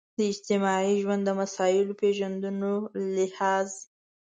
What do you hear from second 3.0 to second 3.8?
لحاظ.